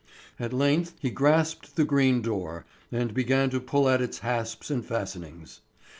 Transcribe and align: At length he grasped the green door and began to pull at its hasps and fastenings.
At 0.39 0.51
length 0.51 0.95
he 0.99 1.11
grasped 1.11 1.75
the 1.75 1.85
green 1.85 2.23
door 2.23 2.65
and 2.91 3.13
began 3.13 3.51
to 3.51 3.59
pull 3.59 3.87
at 3.87 4.01
its 4.01 4.17
hasps 4.25 4.71
and 4.71 4.83
fastenings. 4.83 5.61